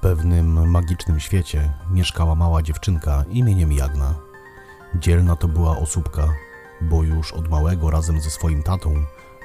pewnym 0.00 0.70
magicznym 0.70 1.20
świecie 1.20 1.72
mieszkała 1.90 2.34
mała 2.34 2.62
dziewczynka 2.62 3.24
imieniem 3.30 3.72
Jagna. 3.72 4.14
Dzielna 4.94 5.36
to 5.36 5.48
była 5.48 5.78
osóbka, 5.78 6.28
bo 6.80 7.02
już 7.02 7.32
od 7.32 7.50
małego 7.50 7.90
razem 7.90 8.20
ze 8.20 8.30
swoim 8.30 8.62
tatą 8.62 8.94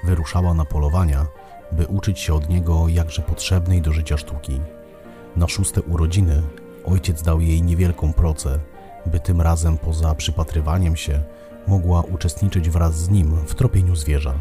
wyruszała 0.04 0.54
na 0.54 0.66
polowania, 0.66 1.26
by 1.72 1.88
uczyć 1.88 2.20
się 2.20 2.34
od 2.34 2.50
niego 2.50 2.88
jakże 2.88 3.22
potrzebnej 3.22 3.82
do 3.82 3.94
życia 3.94 4.18
sztuki. 4.18 4.62
Na 5.36 5.48
szóste 5.48 5.82
urodziny 5.82 6.42
ojciec 6.86 7.22
dał 7.22 7.42
jej 7.42 7.64
niewielką 7.64 8.14
procę, 8.14 8.60
by 9.06 9.20
tym 9.20 9.42
razem 9.42 9.78
poza 9.78 10.16
przypatrywaniem 10.16 10.96
się 10.96 11.24
mogła 11.68 12.02
uczestniczyć 12.02 12.70
wraz 12.70 12.96
z 12.96 13.10
nim 13.10 13.36
w 13.48 13.56
tropieniu 13.56 13.96
zwierza. 13.96 14.34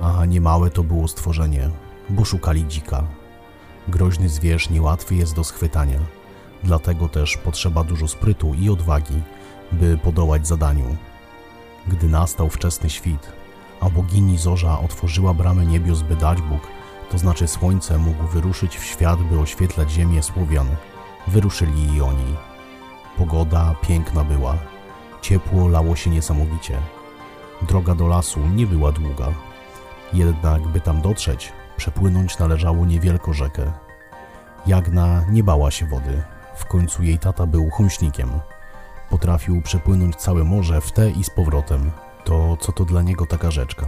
A 0.00 0.26
niemałe 0.26 0.70
to 0.70 0.84
było 0.84 1.08
stworzenie, 1.08 1.70
bo 2.10 2.24
szukali 2.24 2.66
dzika. 2.66 3.21
Groźny 3.88 4.28
zwierz 4.28 4.70
niełatwy 4.70 5.14
jest 5.14 5.34
do 5.34 5.44
schwytania, 5.44 5.98
dlatego 6.64 7.08
też 7.08 7.36
potrzeba 7.36 7.84
dużo 7.84 8.08
sprytu 8.08 8.54
i 8.54 8.70
odwagi, 8.70 9.22
by 9.72 9.98
podołać 9.98 10.46
zadaniu. 10.46 10.96
Gdy 11.88 12.08
nastał 12.08 12.48
wczesny 12.48 12.90
świt, 12.90 13.32
a 13.80 13.90
bogini 13.90 14.38
Zorza 14.38 14.80
otworzyła 14.80 15.34
bramę 15.34 15.66
niebios, 15.66 16.02
by 16.02 16.16
dać 16.16 16.42
Bóg, 16.42 16.60
to 17.10 17.18
znaczy 17.18 17.48
słońce 17.48 17.98
mógł 17.98 18.26
wyruszyć 18.26 18.76
w 18.76 18.84
świat, 18.84 19.22
by 19.22 19.40
oświetlać 19.40 19.90
ziemię 19.90 20.22
Słowian, 20.22 20.68
wyruszyli 21.26 21.94
i 21.94 22.00
oni. 22.00 22.36
Pogoda 23.16 23.74
piękna 23.82 24.24
była, 24.24 24.56
ciepło 25.22 25.68
lało 25.68 25.96
się 25.96 26.10
niesamowicie. 26.10 26.78
Droga 27.62 27.94
do 27.94 28.06
lasu 28.06 28.40
nie 28.40 28.66
była 28.66 28.92
długa, 28.92 29.32
jednak 30.12 30.62
by 30.62 30.80
tam 30.80 31.00
dotrzeć, 31.00 31.52
przepłynąć 31.82 32.38
należało 32.38 32.86
niewielką 32.86 33.32
rzekę. 33.32 33.72
Jagna 34.66 35.24
nie 35.30 35.44
bała 35.44 35.70
się 35.70 35.86
wody, 35.86 36.22
w 36.56 36.64
końcu 36.64 37.02
jej 37.02 37.18
tata 37.18 37.46
był 37.46 37.70
chomśnikiem. 37.70 38.30
Potrafił 39.10 39.62
przepłynąć 39.62 40.16
całe 40.16 40.44
morze 40.44 40.80
w 40.80 40.92
te 40.92 41.10
i 41.10 41.24
z 41.24 41.30
powrotem. 41.30 41.90
To 42.24 42.56
co 42.60 42.72
to 42.72 42.84
dla 42.84 43.02
niego 43.02 43.26
taka 43.26 43.50
rzeczka? 43.50 43.86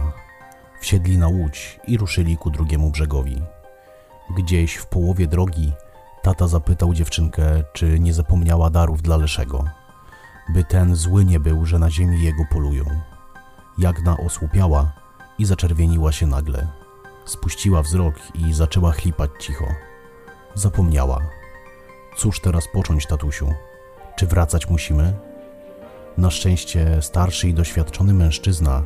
Wsiedli 0.79 1.17
na 1.17 1.27
łódź 1.27 1.79
i 1.87 1.97
ruszyli 1.97 2.37
ku 2.37 2.49
drugiemu 2.49 2.91
brzegowi. 2.91 3.41
Gdzieś 4.37 4.75
w 4.75 4.85
połowie 4.85 5.27
drogi 5.27 5.73
tata 6.21 6.47
zapytał 6.47 6.93
dziewczynkę, 6.93 7.63
czy 7.73 7.99
nie 7.99 8.13
zapomniała 8.13 8.69
darów 8.69 9.01
dla 9.01 9.17
Leszego, 9.17 9.65
by 10.49 10.63
ten 10.63 10.95
zły 10.95 11.25
nie 11.25 11.39
był, 11.39 11.65
że 11.65 11.79
na 11.79 11.91
ziemi 11.91 12.23
jego 12.23 12.43
polują. 12.51 12.83
Jagna 13.77 14.17
osłupiała 14.17 14.91
i 15.39 15.45
zaczerwieniła 15.45 16.11
się 16.11 16.27
nagle. 16.27 16.84
Spuściła 17.25 17.81
wzrok 17.81 18.15
i 18.35 18.53
zaczęła 18.53 18.91
chlipać 18.91 19.31
cicho. 19.39 19.65
Zapomniała. 20.53 21.21
Cóż 22.17 22.39
teraz 22.39 22.67
począć, 22.73 23.05
tatusiu? 23.05 23.53
Czy 24.15 24.27
wracać 24.27 24.69
musimy? 24.69 25.13
Na 26.17 26.31
szczęście 26.31 27.01
starszy 27.01 27.49
i 27.49 27.53
doświadczony 27.53 28.13
mężczyzna 28.13 28.83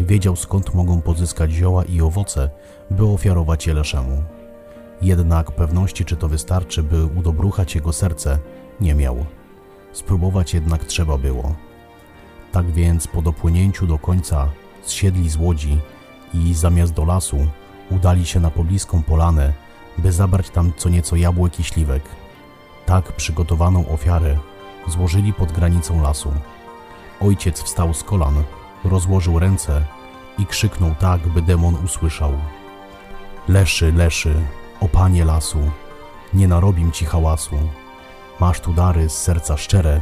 wiedział 0.00 0.36
skąd 0.36 0.74
mogą 0.74 1.02
pozyskać 1.02 1.50
zioła 1.50 1.84
i 1.84 2.00
owoce, 2.00 2.50
by 2.90 3.04
ofiarować 3.06 3.66
je 3.66 3.74
Leszemu. 3.74 4.22
Jednak 5.02 5.52
pewności, 5.52 6.04
czy 6.04 6.16
to 6.16 6.28
wystarczy, 6.28 6.82
by 6.82 7.04
udobruchać 7.04 7.74
jego 7.74 7.92
serce, 7.92 8.38
nie 8.80 8.94
miał. 8.94 9.26
Spróbować 9.92 10.54
jednak 10.54 10.84
trzeba 10.84 11.18
było. 11.18 11.54
Tak 12.52 12.70
więc 12.70 13.06
po 13.06 13.22
dopłynięciu 13.22 13.86
do 13.86 13.98
końca 13.98 14.48
zsiedli 14.82 15.30
z 15.30 15.36
łodzi 15.36 15.78
i 16.34 16.54
zamiast 16.54 16.92
do 16.92 17.04
lasu 17.04 17.46
udali 17.90 18.26
się 18.26 18.40
na 18.40 18.50
pobliską 18.50 19.02
polanę, 19.02 19.52
by 19.98 20.12
zabrać 20.12 20.50
tam 20.50 20.72
co 20.76 20.88
nieco 20.88 21.16
jabłek 21.16 21.60
i 21.60 21.64
śliwek. 21.64 22.02
Tak 22.86 23.12
przygotowaną 23.12 23.88
ofiarę 23.88 24.38
złożyli 24.86 25.32
pod 25.32 25.52
granicą 25.52 26.02
lasu. 26.02 26.32
Ojciec 27.20 27.62
wstał 27.62 27.94
z 27.94 28.04
kolan, 28.04 28.42
rozłożył 28.84 29.38
ręce 29.38 29.84
i 30.38 30.46
krzyknął 30.46 30.94
tak, 30.94 31.28
by 31.28 31.42
demon 31.42 31.74
usłyszał. 31.84 32.32
Leszy, 33.48 33.92
leszy, 33.92 34.34
o 34.80 34.88
panie 34.88 35.24
lasu, 35.24 35.58
nie 36.34 36.48
narobim 36.48 36.92
ci 36.92 37.04
hałasu. 37.04 37.56
Masz 38.40 38.60
tu 38.60 38.72
dary 38.72 39.08
z 39.08 39.18
serca 39.18 39.56
szczere, 39.56 40.00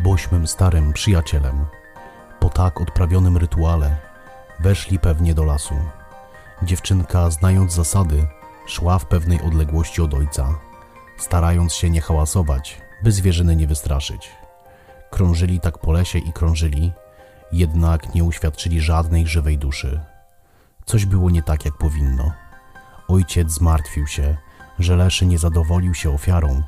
boś 0.00 0.32
mym 0.32 0.46
starym 0.46 0.92
przyjacielem. 0.92 1.66
Po 2.40 2.48
tak 2.48 2.80
odprawionym 2.80 3.36
rytuale 3.36 3.96
weszli 4.60 4.98
pewnie 4.98 5.34
do 5.34 5.44
lasu. 5.44 5.74
Dziewczynka, 6.64 7.30
znając 7.30 7.72
zasady, 7.72 8.26
szła 8.66 8.98
w 8.98 9.06
pewnej 9.06 9.42
odległości 9.42 10.02
od 10.02 10.14
ojca, 10.14 10.58
starając 11.18 11.74
się 11.74 11.90
nie 11.90 12.00
hałasować, 12.00 12.80
by 13.02 13.12
zwierzyny 13.12 13.56
nie 13.56 13.66
wystraszyć. 13.66 14.30
Krążyli 15.10 15.60
tak 15.60 15.78
po 15.78 15.92
lesie 15.92 16.18
i 16.18 16.32
krążyli, 16.32 16.92
jednak 17.52 18.14
nie 18.14 18.24
uświadczyli 18.24 18.80
żadnej 18.80 19.26
żywej 19.26 19.58
duszy. 19.58 20.00
Coś 20.86 21.06
było 21.06 21.30
nie 21.30 21.42
tak, 21.42 21.64
jak 21.64 21.78
powinno. 21.78 22.32
Ojciec 23.08 23.50
zmartwił 23.50 24.06
się, 24.06 24.36
że 24.78 24.96
Leszy 24.96 25.26
nie 25.26 25.38
zadowolił 25.38 25.94
się 25.94 26.10
ofiarą 26.10 26.62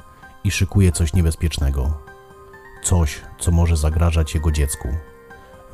i 0.44 0.50
szykuje 0.50 0.92
coś 0.92 1.12
niebezpiecznego. 1.12 1.98
Coś, 2.82 3.20
co 3.38 3.50
może 3.50 3.76
zagrażać 3.76 4.34
jego 4.34 4.52
dziecku. 4.52 4.88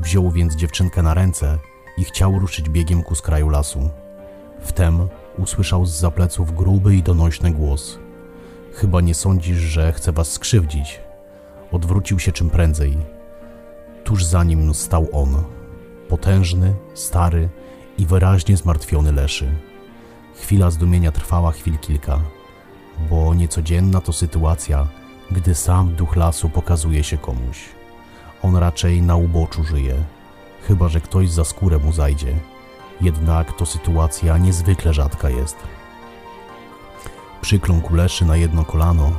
Wziął 0.00 0.30
więc 0.30 0.54
dziewczynkę 0.54 1.02
na 1.02 1.14
ręce 1.14 1.58
i 1.96 2.04
chciał 2.04 2.38
ruszyć 2.38 2.68
biegiem 2.68 3.02
ku 3.02 3.14
skraju 3.14 3.48
lasu. 3.48 3.90
Wtem 4.62 5.08
usłyszał 5.38 5.86
z 5.86 5.90
zapleców 5.90 6.54
gruby 6.56 6.96
i 6.96 7.02
donośny 7.02 7.50
głos. 7.50 7.98
Chyba 8.74 9.00
nie 9.00 9.14
sądzisz, 9.14 9.58
że 9.58 9.92
chcę 9.92 10.12
was 10.12 10.32
skrzywdzić. 10.32 11.00
Odwrócił 11.72 12.18
się 12.18 12.32
czym 12.32 12.50
prędzej. 12.50 12.96
Tuż 14.04 14.24
za 14.24 14.44
nim 14.44 14.74
stał 14.74 15.08
on, 15.12 15.44
potężny, 16.08 16.74
stary 16.94 17.48
i 17.98 18.06
wyraźnie 18.06 18.56
zmartwiony 18.56 19.12
Leszy. 19.12 19.52
Chwila 20.34 20.70
zdumienia 20.70 21.12
trwała 21.12 21.52
chwil 21.52 21.78
kilka, 21.78 22.20
bo 23.10 23.34
niecodzienna 23.34 24.00
to 24.00 24.12
sytuacja, 24.12 24.88
gdy 25.30 25.54
sam 25.54 25.94
duch 25.94 26.16
lasu 26.16 26.48
pokazuje 26.48 27.04
się 27.04 27.18
komuś. 27.18 27.68
On 28.42 28.56
raczej 28.56 29.02
na 29.02 29.16
uboczu 29.16 29.64
żyje, 29.64 29.94
chyba 30.68 30.88
że 30.88 31.00
ktoś 31.00 31.30
za 31.30 31.44
skórę 31.44 31.78
mu 31.78 31.92
zajdzie. 31.92 32.34
Jednak 33.02 33.52
to 33.52 33.66
sytuacja 33.66 34.38
niezwykle 34.38 34.94
rzadka 34.94 35.30
jest. 35.30 35.56
Przykląkł 37.40 37.94
Leszy 37.94 38.24
na 38.24 38.36
jedno 38.36 38.64
kolano 38.64 39.12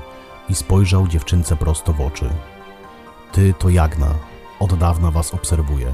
i 0.50 0.56
spojrzał 0.56 1.08
dziewczynce 1.08 1.56
prosto 1.56 1.94
w 1.94 2.02
oczy. 2.02 2.30
Ty 3.32 3.54
to 3.60 3.70
Jagna, 3.70 4.14
od 4.60 4.76
dawna 4.76 5.12
was 5.12 5.34
obserwuję. 5.34 5.92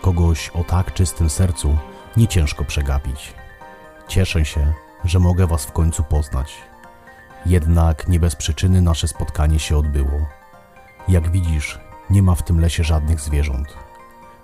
Kogoś 0.00 0.48
o 0.48 0.64
tak 0.64 0.94
czystym 0.94 1.30
sercu 1.30 1.76
nie 2.16 2.28
ciężko 2.28 2.64
przegapić. 2.64 3.34
Cieszę 4.08 4.44
się, 4.44 4.72
że 5.04 5.18
mogę 5.18 5.46
was 5.46 5.64
w 5.64 5.72
końcu 5.72 6.04
poznać. 6.04 6.54
Jednak 7.46 8.08
nie 8.08 8.20
bez 8.20 8.36
przyczyny 8.36 8.82
nasze 8.82 9.08
spotkanie 9.08 9.58
się 9.58 9.76
odbyło. 9.76 10.26
Jak 11.08 11.30
widzisz, 11.30 11.80
nie 12.10 12.22
ma 12.22 12.34
w 12.34 12.42
tym 12.42 12.60
lesie 12.60 12.84
żadnych 12.84 13.20
zwierząt. 13.20 13.76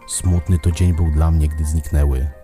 Smutny 0.09 0.59
to 0.59 0.71
dzień 0.71 0.97
był 0.97 1.11
dla 1.11 1.31
mnie, 1.31 1.49
gdy 1.49 1.65
zniknęły. 1.65 2.38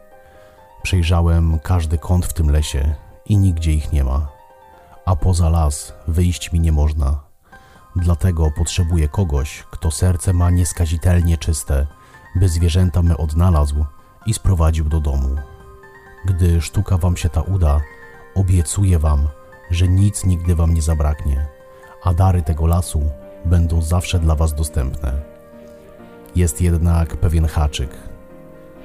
Przejrzałem 0.84 1.59
każdy 1.59 1.99
kąt 1.99 2.27
w 2.27 2.33
tym 2.33 2.50
lesie 2.50 2.95
i 3.27 3.37
nigdzie 3.37 3.72
ich 3.72 3.93
nie 3.93 4.05
ma. 4.05 4.28
A 5.05 5.17
poza 5.17 5.49
las 5.49 5.93
wyjść 6.09 6.53
mi 6.53 6.61
nie 6.61 6.72
można. 6.72 7.21
Dlatego 7.97 8.50
potrzebuję 8.56 9.09
kogoś, 9.09 9.65
kto 9.71 9.91
serce 9.91 10.33
ma 10.33 10.50
nieskazitelnie 10.50 11.39
czyste, 11.39 11.87
by 12.37 12.49
zwierzęta 12.49 13.03
me 13.03 13.17
odnalazł 13.17 13.84
i 14.27 14.34
sprowadził 14.34 14.84
do 14.84 15.00
domu. 15.00 15.37
Gdy 16.25 16.61
sztuka 16.61 16.99
wam 16.99 17.16
się 17.16 17.28
ta 17.28 17.41
uda, 17.41 17.81
obiecuję 18.34 18.98
wam, 18.98 19.28
że 19.71 19.89
nic 19.89 20.25
nigdy 20.25 20.54
wam 20.54 20.75
nie 20.75 20.83
zabraknie, 20.83 21.47
a 22.03 22.15
dary 22.15 22.42
tego 22.42 22.66
lasu 22.66 23.03
będą 23.45 23.83
zawsze 23.83 24.19
dla 24.19 24.34
was 24.34 24.54
dostępne. 24.54 25.22
Jest 26.36 26.60
jednak 26.60 27.16
pewien 27.16 27.47
haczyk. 27.47 27.91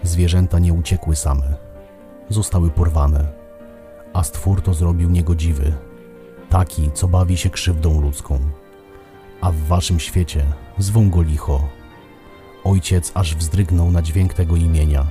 Zwierzęta 0.04 0.60
nie 0.60 0.74
uciekły 0.74 1.16
same, 1.16 1.69
zostały 2.30 2.70
porwane, 2.70 3.28
a 4.14 4.24
stwór 4.24 4.62
to 4.62 4.74
zrobił 4.74 5.10
niegodziwy, 5.10 5.74
taki, 6.50 6.92
co 6.92 7.08
bawi 7.08 7.38
się 7.38 7.50
krzywdą 7.50 8.02
ludzką. 8.02 8.40
A 9.42 9.52
w 9.52 9.56
waszym 9.56 10.00
świecie 10.00 10.46
zwą 10.78 11.10
go 11.10 11.22
licho. 11.22 11.68
Ojciec 12.64 13.12
aż 13.14 13.36
wzdrygnął 13.36 13.92
na 13.92 14.02
dźwięk 14.02 14.34
tego 14.34 14.56
imienia. 14.56 15.06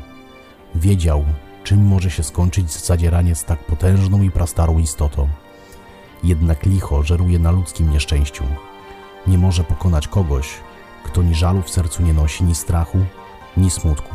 Wiedział, 0.75 1.25
czym 1.65 1.87
może 1.87 2.11
się 2.11 2.23
skończyć 2.23 2.73
zadzieranie 2.73 3.35
z 3.35 3.45
tak 3.45 3.67
potężną 3.67 4.23
i 4.23 4.31
prastarą 4.31 4.79
istotą. 4.79 5.29
Jednak 6.25 6.67
licho 6.67 7.03
żeruje 7.03 7.39
na 7.39 7.51
ludzkim 7.51 7.91
nieszczęściu. 7.91 8.45
Nie 9.27 9.39
może 9.39 9.65
pokonać 9.65 10.09
kogoś, 10.09 10.49
kto 11.05 11.23
ni 11.23 11.35
żalu 11.35 11.63
w 11.63 11.71
sercu 11.71 12.03
nie 12.03 12.13
nosi, 12.13 12.45
ni 12.45 12.55
strachu, 12.55 12.99
ni 13.57 13.71
smutku. 13.71 14.15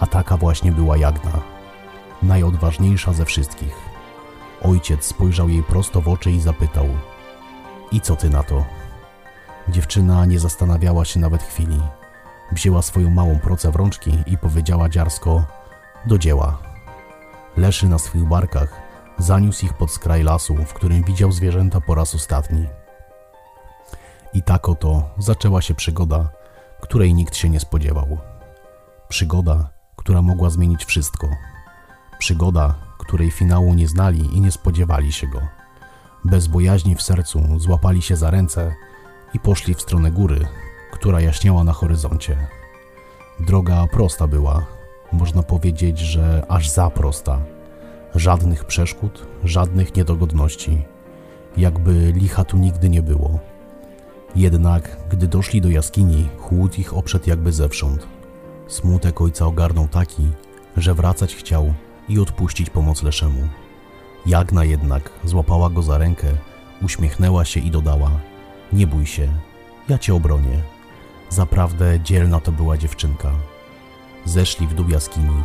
A 0.00 0.06
taka 0.06 0.36
właśnie 0.36 0.72
była 0.72 0.96
Jagna, 0.96 1.57
najodważniejsza 2.22 3.12
ze 3.12 3.24
wszystkich. 3.24 3.76
Ojciec 4.62 5.04
spojrzał 5.04 5.48
jej 5.48 5.62
prosto 5.62 6.00
w 6.00 6.08
oczy 6.08 6.30
i 6.30 6.40
zapytał: 6.40 6.86
I 7.92 8.00
co 8.00 8.16
ty 8.16 8.30
na 8.30 8.42
to? 8.42 8.64
Dziewczyna 9.68 10.24
nie 10.24 10.38
zastanawiała 10.38 11.04
się 11.04 11.20
nawet 11.20 11.42
chwili. 11.42 11.80
Wzięła 12.52 12.82
swoją 12.82 13.10
małą 13.10 13.38
procę 13.38 13.70
w 13.70 13.76
rączki 13.76 14.18
i 14.26 14.38
powiedziała 14.38 14.88
dziarsko 14.88 15.44
do 16.06 16.18
dzieła. 16.18 16.58
Leszy 17.56 17.88
na 17.88 17.98
swych 17.98 18.24
barkach 18.24 18.80
zaniósł 19.18 19.64
ich 19.64 19.74
pod 19.74 19.90
skraj 19.90 20.22
lasu, 20.22 20.56
w 20.56 20.74
którym 20.74 21.02
widział 21.04 21.32
zwierzęta 21.32 21.80
po 21.80 21.94
raz 21.94 22.14
ostatni. 22.14 22.66
I 24.34 24.42
tak 24.42 24.68
oto 24.68 25.10
zaczęła 25.18 25.62
się 25.62 25.74
przygoda, 25.74 26.28
której 26.80 27.14
nikt 27.14 27.36
się 27.36 27.50
nie 27.50 27.60
spodziewał. 27.60 28.18
Przygoda, 29.08 29.70
która 29.96 30.22
mogła 30.22 30.50
zmienić 30.50 30.84
wszystko. 30.84 31.28
Przygoda, 32.18 32.74
której 32.98 33.30
finału 33.30 33.74
nie 33.74 33.88
znali 33.88 34.36
i 34.36 34.40
nie 34.40 34.52
spodziewali 34.52 35.12
się 35.12 35.26
go. 35.26 35.40
Bez 36.24 36.46
bojaźni 36.46 36.94
w 36.94 37.02
sercu 37.02 37.58
złapali 37.58 38.02
się 38.02 38.16
za 38.16 38.30
ręce 38.30 38.74
i 39.34 39.38
poszli 39.40 39.74
w 39.74 39.82
stronę 39.82 40.10
góry, 40.10 40.46
która 40.92 41.20
jaśniała 41.20 41.64
na 41.64 41.72
horyzoncie. 41.72 42.36
Droga 43.40 43.86
prosta 43.86 44.26
była, 44.26 44.66
można 45.12 45.42
powiedzieć, 45.42 45.98
że 45.98 46.46
aż 46.48 46.68
za 46.68 46.90
prosta. 46.90 47.40
Żadnych 48.14 48.64
przeszkód, 48.64 49.26
żadnych 49.44 49.96
niedogodności, 49.96 50.84
jakby 51.56 52.12
licha 52.12 52.44
tu 52.44 52.56
nigdy 52.56 52.88
nie 52.88 53.02
było. 53.02 53.38
Jednak, 54.36 54.96
gdy 55.10 55.28
doszli 55.28 55.60
do 55.60 55.68
jaskini, 55.68 56.28
chłód 56.38 56.78
ich 56.78 56.96
oprzedł 56.96 57.30
jakby 57.30 57.52
zewsząd. 57.52 58.06
Smutek 58.66 59.20
ojca 59.20 59.46
ogarnął 59.46 59.88
taki, 59.88 60.30
że 60.76 60.94
wracać 60.94 61.34
chciał 61.34 61.74
i 62.08 62.18
odpuścić 62.18 62.70
pomoc 62.70 63.02
Leszemu. 63.02 63.48
Jagna 64.26 64.64
jednak 64.64 65.10
złapała 65.24 65.70
go 65.70 65.82
za 65.82 65.98
rękę, 65.98 66.26
uśmiechnęła 66.82 67.44
się 67.44 67.60
i 67.60 67.70
dodała: 67.70 68.10
Nie 68.72 68.86
bój 68.86 69.06
się, 69.06 69.28
ja 69.88 69.98
cię 69.98 70.14
obronię. 70.14 70.62
Zaprawdę 71.28 72.00
dzielna 72.00 72.40
to 72.40 72.52
była 72.52 72.78
dziewczynka. 72.78 73.32
Zeszli 74.24 74.66
w 74.66 74.74
dół 74.74 74.88
jaskini. 74.88 75.42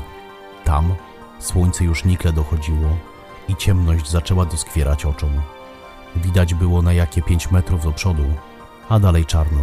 Tam 0.63 0.95
słońce 1.39 1.83
już 1.83 2.05
nikle 2.05 2.33
dochodziło 2.33 2.97
i 3.49 3.55
ciemność 3.55 4.09
zaczęła 4.09 4.45
doskwierać 4.45 5.05
oczom. 5.05 5.41
Widać 6.15 6.53
było 6.53 6.81
na 6.81 6.93
jakie 6.93 7.21
pięć 7.21 7.51
metrów 7.51 7.83
do 7.83 7.91
przodu, 7.91 8.23
a 8.89 8.99
dalej 8.99 9.25
czarno. 9.25 9.61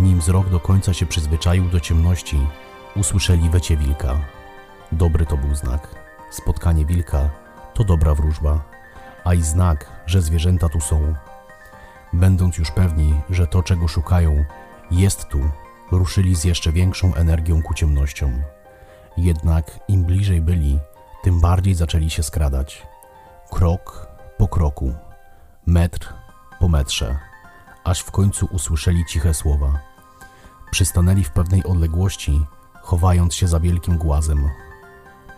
Nim 0.00 0.20
wzrok 0.20 0.48
do 0.48 0.60
końca 0.60 0.94
się 0.94 1.06
przyzwyczaił 1.06 1.64
do 1.64 1.80
ciemności, 1.80 2.40
usłyszeli 2.96 3.50
wecie 3.50 3.76
wilka. 3.76 4.20
Dobry 4.92 5.26
to 5.26 5.36
był 5.36 5.54
znak. 5.54 6.03
Spotkanie 6.34 6.86
wilka 6.86 7.30
to 7.74 7.84
dobra 7.84 8.14
wróżba, 8.14 8.64
a 9.24 9.34
i 9.34 9.42
znak, 9.42 10.02
że 10.06 10.22
zwierzęta 10.22 10.68
tu 10.68 10.80
są. 10.80 11.14
Będąc 12.12 12.58
już 12.58 12.70
pewni, 12.70 13.20
że 13.30 13.46
to, 13.46 13.62
czego 13.62 13.88
szukają, 13.88 14.44
jest 14.90 15.28
tu, 15.28 15.40
ruszyli 15.92 16.36
z 16.36 16.44
jeszcze 16.44 16.72
większą 16.72 17.14
energią 17.14 17.62
ku 17.62 17.74
ciemnościom. 17.74 18.42
Jednak 19.16 19.80
im 19.88 20.04
bliżej 20.04 20.40
byli, 20.40 20.78
tym 21.22 21.40
bardziej 21.40 21.74
zaczęli 21.74 22.10
się 22.10 22.22
skradać. 22.22 22.86
Krok 23.50 24.06
po 24.38 24.48
kroku, 24.48 24.94
metr 25.66 26.14
po 26.60 26.68
metrze, 26.68 27.18
aż 27.84 28.00
w 28.00 28.10
końcu 28.10 28.46
usłyszeli 28.46 29.04
ciche 29.04 29.34
słowa. 29.34 29.80
Przystanęli 30.70 31.24
w 31.24 31.30
pewnej 31.30 31.64
odległości, 31.64 32.46
chowając 32.82 33.34
się 33.34 33.48
za 33.48 33.60
wielkim 33.60 33.98
głazem. 33.98 34.50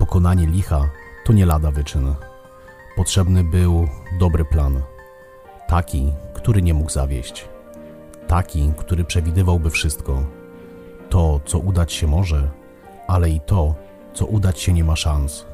Pokonanie 0.07 0.47
licha 0.47 0.91
to 1.25 1.33
nie 1.33 1.47
lada 1.47 1.71
wyczyn. 1.71 2.15
Potrzebny 2.97 3.45
był 3.45 3.89
dobry 4.19 4.45
plan. 4.45 4.83
Taki, 5.69 6.13
który 6.35 6.63
nie 6.63 6.75
mógł 6.75 6.91
zawieść. 6.91 7.49
Taki, 8.27 8.73
który 8.77 9.05
przewidywałby 9.05 9.71
wszystko. 9.71 10.25
To, 11.11 11.41
co 11.45 11.59
udać 11.59 11.93
się 11.93 12.07
może, 12.07 12.51
ale 13.09 13.31
i 13.31 13.41
to, 13.41 13.75
co 14.15 14.27
udać 14.27 14.61
się 14.61 14.73
nie 14.73 14.85
ma 14.85 14.97
szans. 14.97 15.47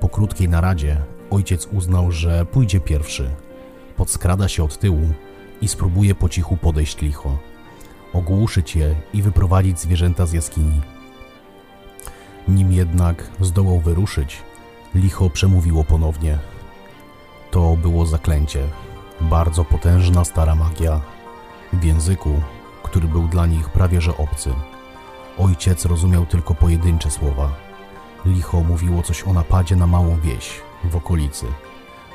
Po 0.00 0.08
krótkiej 0.08 0.48
naradzie 0.48 0.96
ojciec 1.30 1.68
uznał, 1.72 2.12
że 2.12 2.46
pójdzie 2.46 2.80
pierwszy. 2.80 3.30
Podskrada 3.96 4.48
się 4.48 4.64
od 4.64 4.78
tyłu 4.78 5.08
i 5.62 5.68
spróbuje 5.68 6.14
po 6.14 6.28
cichu 6.28 6.56
podejść 6.56 7.00
licho. 7.00 7.38
Ogłuszyć 8.12 8.76
je 8.76 8.94
i 9.14 9.22
wyprowadzić 9.22 9.80
zwierzęta 9.80 10.26
z 10.26 10.32
jaskini. 10.32 10.80
Nim 12.50 12.72
jednak 12.72 13.30
zdołał 13.40 13.80
wyruszyć, 13.80 14.42
licho 14.94 15.30
przemówiło 15.30 15.84
ponownie. 15.84 16.38
To 17.50 17.76
było 17.76 18.06
zaklęcie, 18.06 18.68
bardzo 19.20 19.64
potężna 19.64 20.24
stara 20.24 20.54
magia, 20.54 21.00
w 21.72 21.84
języku, 21.84 22.40
który 22.82 23.08
był 23.08 23.28
dla 23.28 23.46
nich 23.46 23.68
prawie 23.68 24.00
że 24.00 24.16
obcy. 24.16 24.50
Ojciec 25.38 25.84
rozumiał 25.84 26.26
tylko 26.26 26.54
pojedyncze 26.54 27.10
słowa. 27.10 27.50
Licho 28.26 28.60
mówiło 28.60 29.02
coś 29.02 29.22
o 29.22 29.32
napadzie 29.32 29.76
na 29.76 29.86
małą 29.86 30.20
wieś 30.20 30.60
w 30.84 30.96
okolicy. 30.96 31.46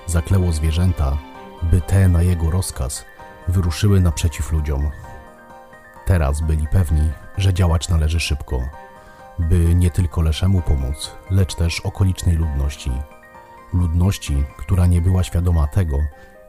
Zakleło 0.06 0.52
zwierzęta, 0.52 1.18
by 1.64 1.82
te 1.82 2.08
na 2.08 2.22
jego 2.22 2.52
rozkaz 2.52 3.06
wyruszyły 3.48 4.02
naprzeciw 4.02 4.52
ludziom. 4.52 4.90
Teraz 6.06 6.42
byli 6.42 6.68
pewni, 6.68 7.10
że 7.38 7.54
działać 7.54 7.90
należy 7.90 8.20
szybko, 8.20 8.62
by 9.40 9.76
nie 9.76 9.92
tylko 9.92 10.22
Leszemu 10.22 10.62
pomóc, 10.62 11.12
lecz 11.30 11.56
też 11.56 11.80
okolicznej 11.80 12.36
ludności. 12.36 12.92
Ludności, 13.74 14.44
która 14.58 14.86
nie 14.86 15.02
była 15.02 15.24
świadoma 15.24 15.68
tego, 15.68 15.98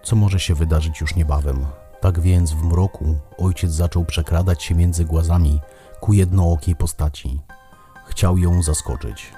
co 0.02 0.16
może 0.16 0.40
się 0.40 0.54
wydarzyć 0.54 1.00
już 1.00 1.14
niebawem. 1.14 1.66
Tak 2.00 2.20
więc 2.20 2.52
w 2.52 2.62
mroku 2.62 3.18
ojciec 3.38 3.70
zaczął 3.70 4.04
przekradać 4.04 4.62
się 4.62 4.74
między 4.74 5.04
głazami 5.04 5.60
ku 6.00 6.12
jednookiej 6.12 6.76
postaci. 6.76 7.40
Chciał 8.06 8.38
ją 8.38 8.62
zaskoczyć. 8.62 9.32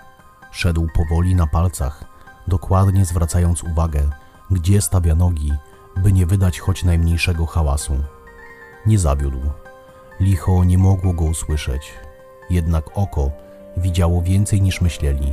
Szedł 0.50 0.86
powoli 0.94 1.34
na 1.34 1.46
palcach, 1.46 2.04
dokładnie 2.48 3.04
zwracając 3.04 3.64
uwagę, 3.64 4.10
gdzie 4.50 4.80
stawia 4.80 5.14
nogi, 5.14 5.52
by 5.96 6.12
nie 6.12 6.26
wydać 6.26 6.60
choć 6.60 6.84
najmniejszego 6.84 7.46
hałasu. 7.46 7.94
Nie 8.86 8.98
zawiódł. 8.98 9.40
Licho 10.20 10.64
nie 10.64 10.78
mogło 10.78 11.12
go 11.12 11.24
usłyszeć, 11.24 11.94
jednak 12.50 12.84
oko 12.94 13.30
widziało 13.76 14.22
więcej 14.22 14.62
niż 14.62 14.80
myśleli. 14.80 15.32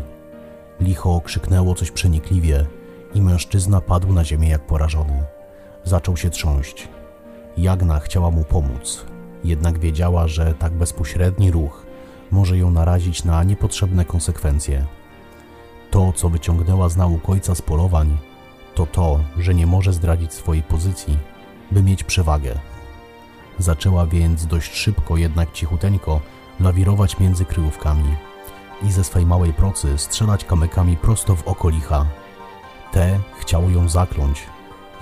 Licho 0.79 1.21
krzyknęło 1.21 1.75
coś 1.75 1.91
przenikliwie 1.91 2.65
i 3.13 3.21
mężczyzna 3.21 3.81
padł 3.81 4.13
na 4.13 4.23
ziemię 4.23 4.49
jak 4.49 4.65
porażony. 4.65 5.23
Zaczął 5.83 6.17
się 6.17 6.29
trząść. 6.29 6.87
Jagna 7.57 7.99
chciała 7.99 8.31
mu 8.31 8.43
pomóc, 8.43 9.05
jednak 9.43 9.79
wiedziała, 9.79 10.27
że 10.27 10.53
tak 10.53 10.73
bezpośredni 10.73 11.51
ruch 11.51 11.85
może 12.31 12.57
ją 12.57 12.71
narazić 12.71 13.23
na 13.23 13.43
niepotrzebne 13.43 14.05
konsekwencje. 14.05 14.85
To, 15.91 16.13
co 16.13 16.29
wyciągnęła 16.29 16.89
z 16.89 16.97
nauk 16.97 17.29
ojca 17.29 17.55
z 17.55 17.61
polowań, 17.61 18.17
to 18.75 18.85
to, 18.85 19.19
że 19.37 19.53
nie 19.53 19.67
może 19.67 19.93
zdradzić 19.93 20.33
swojej 20.33 20.63
pozycji, 20.63 21.17
by 21.71 21.83
mieć 21.83 22.03
przewagę. 22.03 22.59
Zaczęła 23.59 24.05
więc 24.05 24.45
dość 24.45 24.73
szybko, 24.75 25.17
jednak 25.17 25.51
cichuteńko, 25.51 26.21
lawirować 26.59 27.19
między 27.19 27.45
kryjówkami 27.45 28.15
i 28.83 28.91
ze 28.91 29.03
swej 29.03 29.25
małej 29.25 29.53
procy 29.53 29.97
strzelać 29.97 30.45
kamykami 30.45 30.97
prosto 30.97 31.35
w 31.35 31.47
oko 31.47 31.69
licha. 31.69 32.05
Te 32.91 33.19
chciało 33.39 33.69
ją 33.69 33.89
zakląć, 33.89 34.43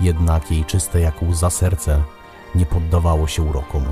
jednak 0.00 0.50
jej 0.50 0.64
czyste 0.64 1.00
jak 1.00 1.22
łza 1.22 1.50
serce 1.50 2.02
nie 2.54 2.66
poddawało 2.66 3.26
się 3.26 3.42
urokom. 3.42 3.84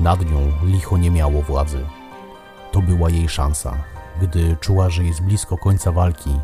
Nad 0.00 0.30
nią 0.30 0.52
licho 0.62 0.96
nie 0.96 1.10
miało 1.10 1.42
władzy. 1.42 1.86
To 2.72 2.82
była 2.82 3.10
jej 3.10 3.28
szansa. 3.28 3.76
Gdy 4.20 4.56
czuła, 4.60 4.90
że 4.90 5.04
jest 5.04 5.22
blisko 5.22 5.56
końca 5.56 5.92
walki, 5.92 6.40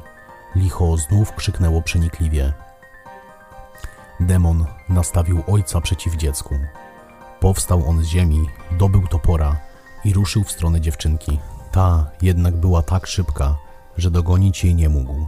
licho 0.56 0.96
znów 0.96 1.32
krzyknęło 1.32 1.82
przenikliwie. 1.82 2.52
Demon 4.20 4.66
nastawił 4.88 5.42
ojca 5.46 5.80
przeciw 5.80 6.16
dziecku. 6.16 6.58
Powstał 7.40 7.88
on 7.88 8.02
z 8.02 8.06
ziemi, 8.06 8.50
dobył 8.70 9.06
topora 9.06 9.56
i 10.06 10.12
ruszył 10.12 10.44
w 10.44 10.50
stronę 10.50 10.80
dziewczynki. 10.80 11.38
Ta 11.72 12.10
jednak 12.22 12.56
była 12.56 12.82
tak 12.82 13.06
szybka, 13.06 13.56
że 13.96 14.10
dogonić 14.10 14.64
jej 14.64 14.74
nie 14.74 14.88
mógł. 14.88 15.26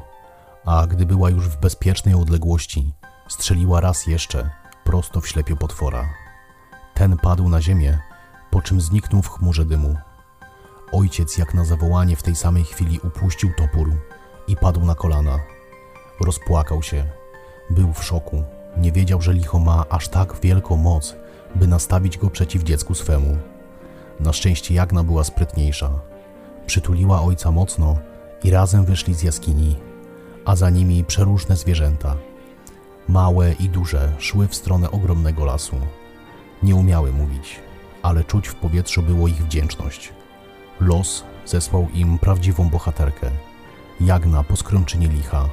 A 0.64 0.86
gdy 0.86 1.06
była 1.06 1.30
już 1.30 1.48
w 1.48 1.60
bezpiecznej 1.60 2.14
odległości, 2.14 2.92
strzeliła 3.28 3.80
raz 3.80 4.06
jeszcze 4.06 4.50
prosto 4.84 5.20
w 5.20 5.28
ślepie 5.28 5.56
potwora. 5.56 6.08
Ten 6.94 7.16
padł 7.16 7.48
na 7.48 7.62
ziemię, 7.62 7.98
po 8.50 8.62
czym 8.62 8.80
zniknął 8.80 9.22
w 9.22 9.28
chmurze 9.28 9.64
dymu. 9.64 9.96
Ojciec, 10.92 11.38
jak 11.38 11.54
na 11.54 11.64
zawołanie, 11.64 12.16
w 12.16 12.22
tej 12.22 12.36
samej 12.36 12.64
chwili 12.64 13.00
upuścił 13.00 13.50
topór 13.56 13.90
i 14.48 14.56
padł 14.56 14.84
na 14.84 14.94
kolana. 14.94 15.38
Rozpłakał 16.20 16.82
się. 16.82 17.04
Był 17.70 17.92
w 17.92 18.04
szoku. 18.04 18.42
Nie 18.76 18.92
wiedział, 18.92 19.20
że 19.20 19.32
licho 19.32 19.58
ma 19.58 19.84
aż 19.90 20.08
tak 20.08 20.40
wielką 20.40 20.76
moc, 20.76 21.16
by 21.54 21.66
nastawić 21.66 22.18
go 22.18 22.30
przeciw 22.30 22.62
dziecku 22.62 22.94
swemu. 22.94 23.38
Na 24.20 24.32
szczęście 24.32 24.74
Jagna 24.74 25.04
była 25.04 25.24
sprytniejsza. 25.24 25.90
Przytuliła 26.66 27.22
ojca 27.22 27.50
mocno 27.50 27.96
i 28.44 28.50
razem 28.50 28.84
wyszli 28.84 29.14
z 29.14 29.22
jaskini, 29.22 29.76
a 30.44 30.56
za 30.56 30.70
nimi 30.70 31.04
przeróżne 31.04 31.56
zwierzęta. 31.56 32.16
Małe 33.08 33.52
i 33.52 33.68
duże 33.68 34.12
szły 34.18 34.48
w 34.48 34.54
stronę 34.54 34.90
ogromnego 34.90 35.44
lasu. 35.44 35.76
Nie 36.62 36.74
umiały 36.76 37.12
mówić, 37.12 37.60
ale 38.02 38.24
czuć 38.24 38.48
w 38.48 38.54
powietrzu 38.54 39.02
było 39.02 39.28
ich 39.28 39.44
wdzięczność. 39.44 40.12
Los 40.80 41.24
zesłał 41.46 41.88
im 41.94 42.18
prawdziwą 42.18 42.68
bohaterkę. 42.68 43.30
Jagna 44.00 44.44
po 44.44 44.56
skrączynie 44.56 45.08
licha. 45.08 45.48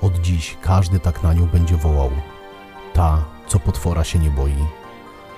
Od 0.00 0.18
dziś 0.18 0.56
każdy 0.62 1.00
tak 1.00 1.22
na 1.22 1.32
nią 1.32 1.46
będzie 1.46 1.76
wołał. 1.76 2.10
Ta, 2.94 3.24
co 3.46 3.58
potwora 3.58 4.04
się 4.04 4.18
nie 4.18 4.30
boi. 4.30 4.64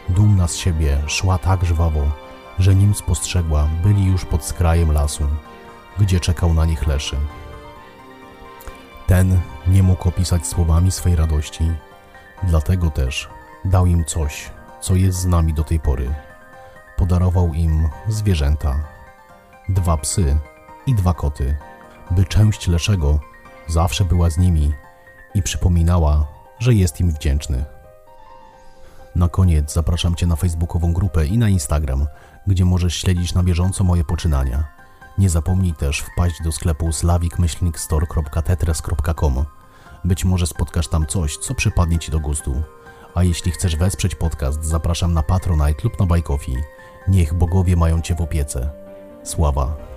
Dumna 0.09 0.49
z 0.49 0.57
siebie 0.57 0.99
szła 1.07 1.39
tak 1.39 1.65
żwawo, 1.65 2.01
że 2.61 2.75
nim 2.75 2.95
spostrzegła, 2.95 3.69
byli 3.83 4.07
już 4.07 4.25
pod 4.25 4.45
skrajem 4.45 4.93
lasu, 4.93 5.25
gdzie 5.99 6.21
czekał 6.21 6.55
na 6.55 6.65
nich 6.65 6.87
leszy. 6.87 7.17
Ten 9.07 9.41
nie 9.67 9.83
mógł 9.83 10.09
opisać 10.09 10.47
słowami 10.47 10.91
swej 10.91 11.17
radości, 11.17 11.73
dlatego 12.43 12.91
też 12.91 13.29
dał 13.65 13.87
im 13.87 14.05
coś, 14.05 14.51
co 14.81 14.95
jest 14.95 15.19
z 15.19 15.27
nami 15.27 15.55
do 15.55 15.65
tej 15.65 15.81
pory. 15.81 16.15
Podarował 16.97 17.55
im 17.55 17.89
zwierzęta, 18.09 18.85
dwa 19.69 19.97
psy 19.97 20.39
i 20.87 20.95
dwa 20.95 21.15
koty, 21.15 21.57
by 22.11 22.25
część 22.25 22.69
Leszego 22.69 23.21
zawsze 23.67 24.05
była 24.05 24.31
z 24.31 24.39
nimi 24.39 24.73
i 25.35 25.43
przypominała, 25.43 26.27
że 26.59 26.75
jest 26.75 27.01
im 27.01 27.11
wdzięczny. 27.11 27.65
Na 29.17 29.29
koniec 29.29 29.73
zapraszam 29.73 30.15
Cię 30.15 30.27
na 30.27 30.37
facebookową 30.37 30.93
grupę 30.93 31.27
i 31.27 31.39
na 31.39 31.49
Instagram, 31.49 32.07
gdzie 32.51 32.65
możesz 32.65 32.95
śledzić 32.95 33.35
na 33.35 33.43
bieżąco 33.43 33.85
moje 33.85 34.05
poczynania. 34.05 34.65
Nie 35.19 35.31
zapomnij 35.31 35.75
też 35.75 36.01
wpaść 36.01 36.43
do 36.43 36.53
sklepu 36.53 36.93
slavik-store.tetres.com. 36.93 39.45
Być 40.05 40.25
może 40.25 40.47
spotkasz 40.47 40.89
tam 40.89 41.07
coś, 41.07 41.37
co 41.37 41.55
przypadnie 41.55 41.99
Ci 41.99 42.11
do 42.11 42.21
gustu. 42.21 42.63
A 43.15 43.25
jeśli 43.25 43.53
chcesz 43.53 43.77
wesprzeć 43.77 44.15
podcast, 44.15 44.65
zapraszam 44.65 45.15
na 45.15 45.23
Patronite 45.23 45.81
lub 45.85 46.01
na 46.01 46.23
Coffee. 46.23 46.57
Niech 47.09 47.35
bogowie 47.35 47.77
mają 47.77 48.01
Cię 48.01 48.15
w 48.15 48.21
opiece. 48.21 48.71
Sława 49.25 49.90